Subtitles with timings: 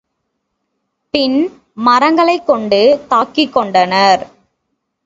[1.13, 1.37] பின்
[1.85, 2.81] மரங்களைக் கொண்டு
[3.09, 4.23] தாக்கிக் கொண்டனர்.